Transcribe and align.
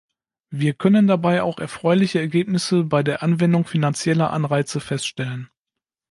Wir 0.49 0.73
können 0.73 1.05
dabei 1.05 1.43
auch 1.43 1.59
erfreuliche 1.59 2.19
Ergebnisse 2.19 2.83
bei 2.85 3.03
der 3.03 3.21
Anwendung 3.21 3.65
finanzieller 3.67 4.33
Anreize 4.33 4.79
feststellen. 4.79 5.51